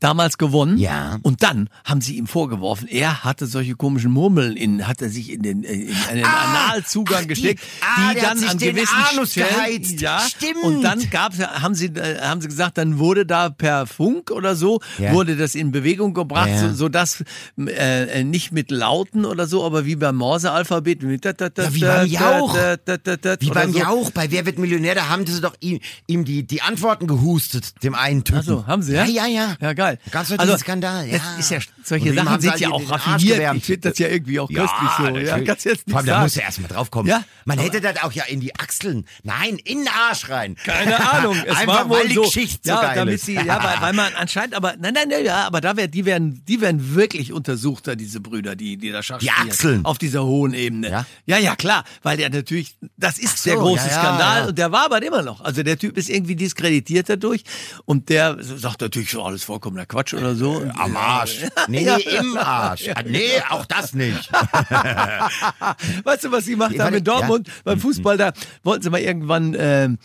[0.00, 0.78] damals gewonnen.
[0.78, 0.82] Äh.
[0.82, 1.18] Ja.
[1.22, 5.30] Und dann haben sie ihm vorgeworfen, er hatte solche komischen Murmeln in, hat er sich
[5.30, 9.30] in den, äh, in einen Analzugang ach, die- gesteckt, ah, die dann an gewissen Anus
[9.30, 10.00] Stellen, geheizt.
[10.00, 10.64] ja, Stimmt.
[10.64, 14.56] und dann gab's, haben sie, äh, haben sie gesagt, dann wurde da per Funk oder
[14.56, 15.12] so, Ja.
[15.12, 16.68] wurde das in Bewegung gebracht, Ja.
[16.70, 17.22] so, so dass
[17.58, 21.04] äh, äh, nicht mit Lauten oder so, aber wie beim Morse-Alphabet.
[21.04, 22.54] mit da, da, da, Ja, wie beim Jauch.
[22.56, 23.78] Da, da, da, da, Wie beim so.
[23.78, 27.82] Jauch, bei Wer wird Millionär, da haben sie doch ihm, ihm die, die Antworten gehustet,
[27.82, 28.40] dem einen Typen.
[28.40, 29.04] Ach so, haben sie, ja?
[29.04, 29.56] Ja, ja, ja.
[29.60, 29.98] Ja, geil.
[30.06, 31.18] Doch Also, diesen Skandal, ja.
[31.18, 33.56] Das ist ja, solche Und Sachen sind halt ja auch raffiniert.
[33.56, 35.06] Ich finde das ja irgendwie auch köstlich so.
[35.18, 36.22] Ja, kannst du jetzt Vor allem, nicht da sagen.
[36.24, 37.08] musst du erst mal drauf kommen.
[37.08, 39.04] Ja, Man hätte das auch ja in die Achseln.
[39.22, 40.56] Nein, in den Arsch rein.
[40.64, 41.36] Keine Ahnung.
[41.46, 42.22] Es Einfach, war wohl weil die so.
[42.22, 43.26] Geschichte so ja, geil damit ist.
[43.26, 46.04] sie, ja, weil, weil man anscheinend, aber nein, nein, nein, ja, aber da wär, die
[46.04, 49.48] werden, die werden wirklich untersucht, da diese Brüder, die, die da Schach Die spielen.
[49.48, 49.84] Achseln.
[49.84, 50.88] Auf dieser hohen Ebene.
[50.90, 51.06] Ja?
[51.26, 54.48] ja, ja, klar, weil der natürlich, das ist so, der große ja, ja, Skandal ja.
[54.48, 55.40] und der war aber immer noch.
[55.42, 57.42] Also der Typ ist irgendwie diskreditiert dadurch
[57.84, 60.52] und der sagt natürlich so alles vollkommener Quatsch oder so.
[60.52, 61.44] Und, Am Arsch.
[61.68, 62.90] Nee, nee, im Arsch.
[63.06, 64.30] Nee, auch das nicht.
[66.04, 67.54] Weißt du, was sie gemacht haben in Dortmund ja.
[67.64, 68.16] beim Fußball?
[68.16, 69.56] Da wollten sie mal irgendwann.
[69.58, 69.98] Ähm,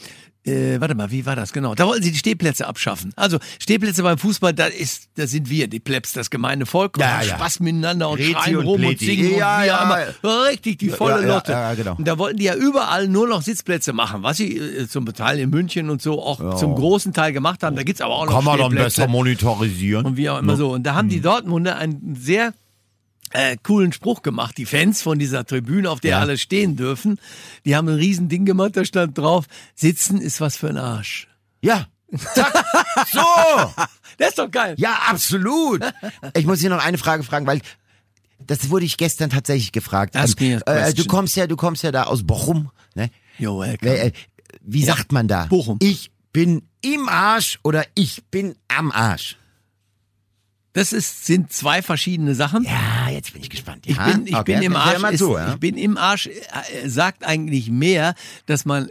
[0.50, 1.76] äh, warte mal, wie war das genau?
[1.76, 3.14] Da wollten sie die Stehplätze abschaffen.
[3.16, 7.02] Also Stehplätze beim Fußball, da ist, da sind wir, die Plebs, das gemeine Volk, und
[7.04, 7.36] Ja, haben ja.
[7.36, 9.06] Spaß miteinander und Rezi schreien und rum und Pleti.
[9.06, 9.84] singen Ja, und ja.
[10.24, 10.44] immer.
[10.50, 11.52] Richtig, die volle Lotte.
[11.52, 11.96] ja, genau.
[11.96, 15.40] Und da wollten die ja überall nur noch Sitzplätze machen, was sie äh, zum Teil
[15.40, 17.76] in München und so auch zum großen Teil gemacht haben.
[17.76, 20.06] Da gibt's aber auch noch Kann man dann besser monetarisieren.
[20.06, 20.72] Und wie auch immer so.
[20.74, 21.12] Und da haben Mhm.
[21.12, 22.54] die Dortmunder einen sehr
[23.32, 24.58] äh, coolen Spruch gemacht.
[24.58, 26.20] Die Fans von dieser Tribüne, auf der Ja.
[26.20, 27.20] alle stehen dürfen,
[27.66, 31.28] die haben ein riesen Ding gemacht, da stand drauf, sitzen ist was für ein Arsch.
[31.62, 31.88] Ja.
[32.34, 32.54] Zack.
[33.12, 33.22] So.
[34.18, 34.76] Das ist doch geil.
[34.78, 35.82] Ja, absolut.
[36.36, 37.62] Ich muss hier noch eine Frage fragen, weil
[38.46, 40.16] das wurde ich gestern tatsächlich gefragt.
[40.16, 43.10] Me a äh, du kommst ja, du kommst ja da aus Bochum, ne?
[43.38, 43.98] Welcome.
[43.98, 44.12] Äh,
[44.62, 45.46] Wie sagt man da?
[45.46, 45.78] Bochum.
[45.82, 49.38] Ich bin im Arsch oder ich bin am Arsch.
[50.74, 52.64] Das ist, sind zwei verschiedene Sachen.
[52.64, 53.86] Ja, jetzt bin ich gespannt.
[53.86, 55.04] Ich bin, ich Okay, bin im Arsch.
[55.04, 55.54] Ist, zu, ja?
[55.54, 58.90] Ich bin im Arsch äh, sagt eigentlich mehr, dass man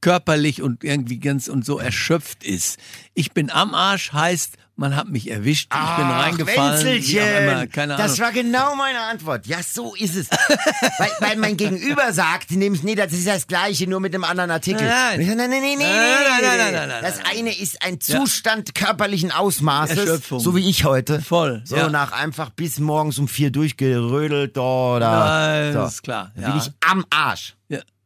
[0.00, 2.78] körperlich und irgendwie ganz und so erschöpft ist.
[3.14, 6.56] Ich bin am Arsch heißt, man hat mich erwischt, ich bin Ach, reingefallen.
[6.56, 7.42] wie auch Wenzelchen.
[7.48, 8.06] immer, keine Ahnung.
[8.06, 9.46] Das war genau meine Antwort.
[9.46, 10.28] Ja, so ist es.
[10.98, 14.50] weil, weil mein Gegenüber sagt, nämlich, nee, das ist das Gleiche, nur mit einem anderen
[14.50, 14.86] Artikel.
[14.86, 15.20] Nein.
[15.20, 18.00] Ich nein, nein, nein, nein, Nein, nein, nein, nein, nein, nein, Das eine ist ein
[18.00, 20.40] Zustand körperlichen Ausmaßes, Erschöpfung.
[20.40, 21.20] so wie ich heute.
[21.20, 21.88] Voll, So ja.
[21.88, 24.98] nach einfach bis morgens um vier durchgerödelt, da.
[25.00, 25.78] Nein, so.
[25.80, 26.32] das ist klar.
[26.38, 26.50] Ja.
[26.50, 27.55] bin ich am Arsch.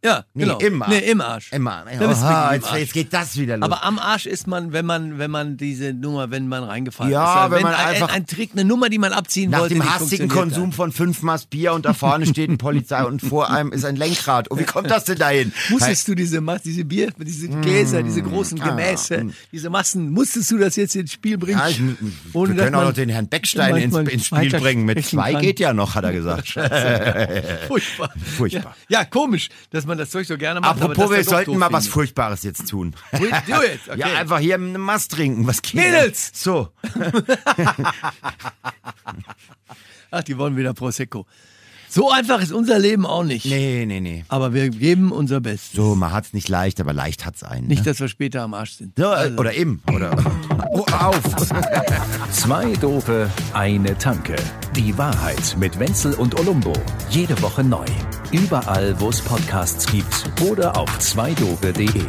[0.05, 0.59] Ja, ja Nee, genau.
[0.59, 0.91] im Arsch.
[0.91, 1.53] Nee, im Arsch.
[1.53, 1.85] Immer.
[1.99, 2.81] Da bist du Oha, wirklich im jetzt, Arsch.
[2.81, 3.65] jetzt geht das wieder los.
[3.65, 7.47] Aber am Arsch ist man, wenn man, wenn man diese Nummer, wenn man reingefallen Ja,
[7.47, 7.51] ist.
[7.53, 9.75] wenn man ein, einfach- ein, Trick, eine Nummer, die man abziehen Nach wollte.
[9.75, 13.21] dem die hastigen Konsum von fünf Maß Bier und da vorne steht ein Polizei und
[13.23, 14.49] vor einem ist ein Lenkrad.
[14.49, 15.53] Und wie kommt das denn dahin?
[15.69, 20.77] Musstest du diese, diese Bier, diese Gläser, diese großen Gemäße, diese Massen, musstest du das
[20.77, 21.59] jetzt ins Spiel bringen?
[21.59, 21.81] Ja, ich,
[22.33, 24.85] Ohne, wir dass können auch noch den Herrn Beckstein ins, ins Spiel bringen.
[24.85, 25.43] Mit zwei kann.
[25.43, 26.49] geht ja noch, hat er gesagt.
[27.69, 28.11] Furchtbar.
[28.37, 28.77] Furchtbar.
[28.89, 30.81] Ja, ja, komisch, dass man das Zeug so gerne macht.
[30.81, 31.87] Apropos, wir sollten mal was.
[31.89, 32.95] Furchtbares jetzt tun.
[33.13, 33.33] Do it,
[33.89, 33.99] okay.
[33.99, 35.47] Ja, einfach hier eine Mast trinken.
[35.47, 35.75] Was geht?
[35.75, 36.31] Mädels!
[36.35, 36.69] So.
[40.11, 41.27] Ach, die wollen wieder Prosecco.
[41.93, 43.47] So einfach ist unser Leben auch nicht.
[43.47, 44.25] Nee, nee, nee.
[44.29, 45.73] Aber wir geben unser Bestes.
[45.73, 47.67] So, man hat's nicht leicht, aber leicht hat's einen.
[47.67, 47.91] Nicht, ne?
[47.91, 48.93] dass wir später am Arsch sind.
[48.97, 49.37] so, äh, Also.
[49.39, 49.81] Oder im.
[49.93, 50.17] Oder.
[50.73, 51.21] Oh, auf.
[52.31, 54.37] Zwei Dope, eine Tanke.
[54.77, 56.73] Die Wahrheit mit Wenzel und Olumbo.
[57.11, 57.85] Jede Woche neu.
[58.31, 62.05] Überall, wo es Podcasts gibt oder auf zweidope.de.